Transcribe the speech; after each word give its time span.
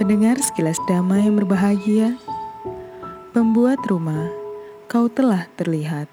Pendengar 0.00 0.40
sekilas 0.40 0.80
damai 0.88 1.28
yang 1.28 1.36
berbahagia, 1.36 2.16
pembuat 3.36 3.76
rumah, 3.84 4.32
kau 4.88 5.12
telah 5.12 5.44
terlihat. 5.60 6.08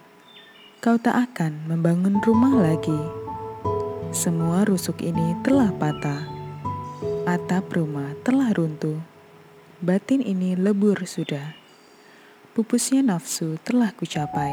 Kau 0.84 1.00
tak 1.00 1.32
akan 1.32 1.64
membangun 1.72 2.20
rumah 2.28 2.52
lagi. 2.60 3.00
Semua 4.12 4.68
rusuk 4.68 5.00
ini 5.00 5.32
telah 5.48 5.72
patah. 5.72 6.28
Atap 7.24 7.72
rumah 7.72 8.12
telah 8.28 8.52
runtuh. 8.52 9.00
Batin 9.80 10.20
ini 10.20 10.60
lebur 10.60 11.08
sudah. 11.08 11.56
Pupusnya 12.52 13.00
nafsu 13.00 13.56
telah 13.64 13.96
kucapai. 13.96 14.52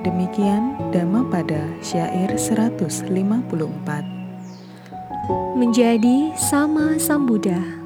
Demikian 0.00 0.80
Dhamma 0.96 1.28
pada 1.28 1.60
syair 1.84 2.32
154. 2.40 3.12
Menjadi 5.60 6.32
sama 6.40 6.96
Sang 6.96 7.28
Buddha. 7.28 7.83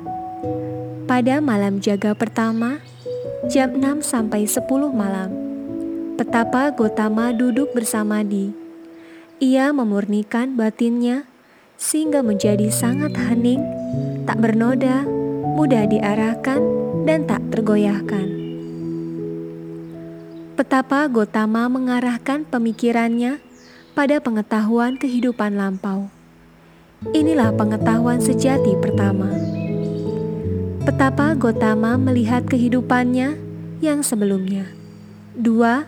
Pada 1.09 1.40
malam 1.40 1.80
jaga 1.80 2.12
pertama, 2.12 2.85
jam 3.49 3.80
6 3.80 4.04
sampai 4.04 4.44
10 4.44 4.68
malam, 4.93 5.32
betapa 6.21 6.68
Gotama 6.68 7.32
duduk 7.32 7.72
bersama 7.72 8.21
di. 8.21 8.53
Ia 9.40 9.72
memurnikan 9.72 10.52
batinnya 10.52 11.25
sehingga 11.80 12.21
menjadi 12.21 12.68
sangat 12.68 13.16
hening, 13.16 13.64
tak 14.29 14.36
bernoda, 14.36 15.08
mudah 15.57 15.89
diarahkan, 15.89 16.61
dan 17.08 17.25
tak 17.25 17.40
tergoyahkan. 17.57 18.29
Betapa 20.61 21.08
Gotama 21.08 21.72
mengarahkan 21.72 22.44
pemikirannya 22.44 23.40
pada 23.96 24.21
pengetahuan 24.21 25.00
kehidupan 25.00 25.57
lampau. 25.57 26.13
Inilah 27.16 27.57
pengetahuan 27.57 28.21
sejati 28.21 28.77
pertama. 28.77 29.57
Betapa 30.89 31.37
Gotama 31.37 32.01
melihat 32.01 32.48
kehidupannya 32.48 33.36
yang 33.84 34.00
sebelumnya. 34.00 34.72
Dua, 35.36 35.84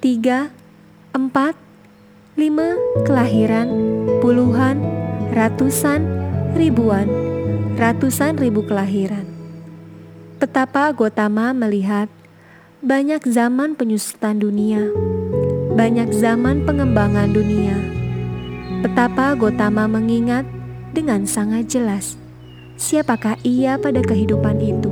tiga, 0.00 0.48
empat, 1.12 1.52
lima, 2.40 2.72
kelahiran, 3.04 3.68
puluhan, 4.24 4.80
ratusan, 5.36 6.08
ribuan, 6.56 7.04
ratusan 7.76 8.40
ribu 8.40 8.64
kelahiran. 8.64 9.28
Betapa 10.40 10.88
Gotama 10.96 11.52
melihat 11.52 12.08
banyak 12.80 13.20
zaman 13.28 13.76
penyusutan 13.76 14.40
dunia, 14.40 14.88
banyak 15.76 16.16
zaman 16.16 16.64
pengembangan 16.64 17.28
dunia. 17.28 17.76
Betapa 18.80 19.36
Gotama 19.36 19.84
mengingat 19.84 20.48
dengan 20.96 21.28
sangat 21.28 21.68
jelas 21.68 22.19
siapakah 22.80 23.36
ia 23.44 23.76
pada 23.76 24.00
kehidupan 24.00 24.56
itu. 24.64 24.88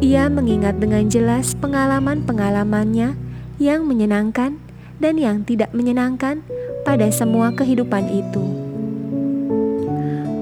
Ia 0.00 0.32
mengingat 0.32 0.80
dengan 0.80 1.06
jelas 1.12 1.52
pengalaman-pengalamannya 1.60 3.14
yang 3.60 3.84
menyenangkan 3.84 4.56
dan 4.96 5.14
yang 5.20 5.44
tidak 5.44 5.70
menyenangkan 5.76 6.40
pada 6.88 7.12
semua 7.12 7.52
kehidupan 7.52 8.08
itu. 8.08 8.42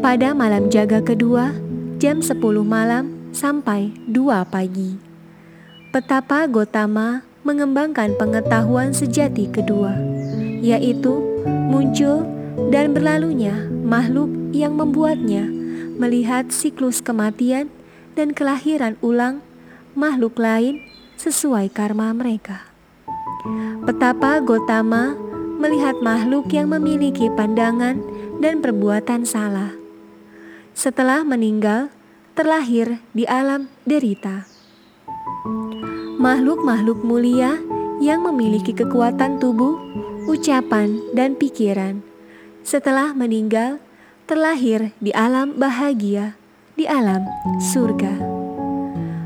Pada 0.01 0.33
malam 0.33 0.73
jaga 0.73 1.03
kedua, 1.03 1.53
jam 1.99 2.23
10 2.23 2.39
malam 2.65 3.13
sampai 3.35 3.93
2 4.09 4.47
pagi 4.49 5.11
betapa 5.91 6.47
Gotama 6.47 7.27
mengembangkan 7.43 8.15
pengetahuan 8.15 8.95
sejati 8.95 9.51
kedua, 9.51 9.99
yaitu 10.63 11.19
muncul 11.43 12.23
dan 12.71 12.95
berlalunya 12.95 13.67
makhluk 13.83 14.31
yang 14.55 14.79
membuatnya 14.79 15.60
melihat 16.01 16.49
siklus 16.49 17.05
kematian 17.05 17.69
dan 18.17 18.33
kelahiran 18.33 18.97
ulang 19.05 19.45
makhluk 19.93 20.41
lain 20.41 20.81
sesuai 21.21 21.69
karma 21.69 22.17
mereka. 22.17 22.65
Betapa 23.85 24.41
Gotama 24.41 25.13
melihat 25.61 26.01
makhluk 26.01 26.49
yang 26.57 26.73
memiliki 26.73 27.29
pandangan 27.37 28.01
dan 28.41 28.65
perbuatan 28.65 29.29
salah. 29.29 29.77
Setelah 30.73 31.21
meninggal, 31.21 31.93
terlahir 32.33 33.05
di 33.13 33.29
alam 33.29 33.69
derita 33.85 34.49
makhluk-makhluk 36.21 37.01
mulia 37.01 37.57
yang 37.97 38.21
memiliki 38.21 38.77
kekuatan 38.77 39.41
tubuh, 39.41 39.81
ucapan, 40.29 41.01
dan 41.17 41.33
pikiran. 41.33 42.05
Setelah 42.61 43.17
meninggal, 43.17 43.81
terlahir 44.31 44.95
di 45.03 45.11
alam 45.11 45.59
bahagia, 45.59 46.39
di 46.79 46.87
alam 46.87 47.27
surga. 47.59 48.15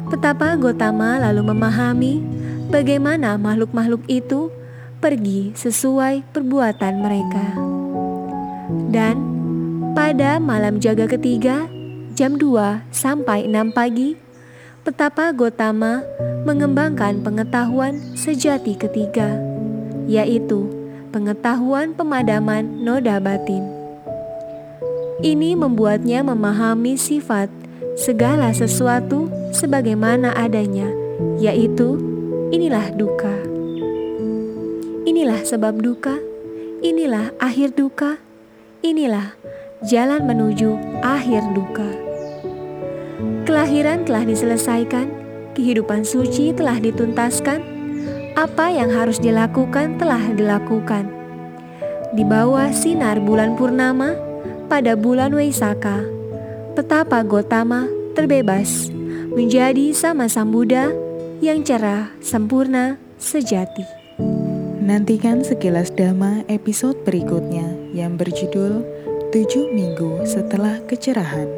Betapa 0.08 0.56
Gotama 0.56 1.20
lalu 1.20 1.44
memahami 1.52 2.24
bagaimana 2.72 3.36
makhluk-makhluk 3.36 4.00
itu 4.08 4.48
pergi 5.04 5.52
sesuai 5.52 6.24
perbuatan 6.32 6.94
mereka. 7.04 7.46
Dan 8.88 9.20
pada 9.92 10.40
malam 10.40 10.80
jaga 10.80 11.04
ketiga, 11.04 11.68
jam 12.16 12.40
2 12.40 12.88
sampai 12.88 13.44
6 13.44 13.76
pagi, 13.76 14.16
betapa 14.88 15.36
Gotama 15.36 16.00
mengembangkan 16.48 17.20
pengetahuan 17.20 18.00
sejati 18.16 18.72
ketiga, 18.72 19.36
yaitu 20.08 20.64
pengetahuan 21.12 21.92
pemadaman 21.92 22.64
noda 22.80 23.20
batin. 23.20 23.73
Ini 25.22 25.54
membuatnya 25.54 26.26
memahami 26.26 26.98
sifat 26.98 27.46
segala 27.94 28.50
sesuatu 28.50 29.30
sebagaimana 29.54 30.34
adanya, 30.34 30.90
yaitu 31.38 31.94
inilah 32.50 32.90
duka. 32.98 33.30
Inilah 35.06 35.46
sebab 35.46 35.78
duka, 35.78 36.18
inilah 36.82 37.30
akhir 37.38 37.78
duka, 37.78 38.18
inilah 38.82 39.38
jalan 39.86 40.26
menuju 40.26 40.74
akhir 41.06 41.46
duka. 41.54 41.86
Kelahiran 43.46 44.02
telah 44.02 44.26
diselesaikan, 44.26 45.06
kehidupan 45.54 46.02
suci 46.02 46.50
telah 46.50 46.82
dituntaskan, 46.82 47.62
apa 48.34 48.66
yang 48.66 48.90
harus 48.90 49.22
dilakukan 49.22 49.94
telah 49.94 50.26
dilakukan. 50.34 51.06
Di 52.18 52.26
bawah 52.26 52.74
sinar 52.74 53.22
bulan 53.22 53.54
purnama, 53.54 54.33
pada 54.66 54.96
bulan 54.96 55.36
Waisaka, 55.36 56.02
betapa 56.72 57.20
Gotama 57.22 57.86
terbebas 58.16 58.88
menjadi 59.34 59.92
sama 59.92 60.30
Sang 60.30 60.50
Buddha 60.50 60.90
yang 61.44 61.66
cerah, 61.66 62.08
sempurna, 62.24 62.96
sejati. 63.20 63.84
Nantikan 64.84 65.40
sekilas 65.40 65.92
Dhamma 65.92 66.44
episode 66.48 66.96
berikutnya 67.08 67.64
yang 67.96 68.20
berjudul 68.20 68.84
7 69.32 69.72
Minggu 69.72 70.28
Setelah 70.28 70.80
Kecerahan. 70.84 71.48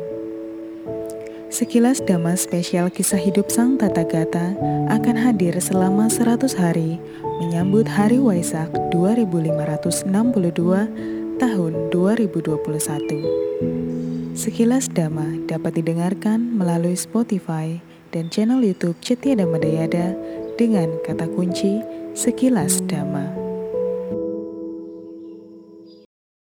Sekilas 1.50 2.02
Dhamma 2.02 2.34
spesial 2.34 2.90
kisah 2.90 3.18
hidup 3.18 3.50
Sang 3.50 3.78
Tata 3.78 4.06
Gata 4.06 4.54
akan 4.90 5.16
hadir 5.18 5.54
selama 5.62 6.10
100 6.10 6.58
hari 6.58 6.98
menyambut 7.42 7.86
Hari 7.86 8.18
Waisak 8.18 8.70
2562 8.94 11.15
tahun 11.36 11.92
2021. 11.92 14.32
Sekilas 14.32 14.88
Dhamma 14.88 15.36
dapat 15.44 15.76
didengarkan 15.80 16.56
melalui 16.56 16.96
Spotify 16.96 17.76
dan 18.12 18.32
channel 18.32 18.64
YouTube 18.64 18.96
Cetia 19.04 19.36
Dhamma 19.36 19.60
Dayada 19.60 20.16
dengan 20.56 20.96
kata 21.04 21.28
kunci 21.28 21.84
Sekilas 22.16 22.80
Dhamma. 22.88 23.45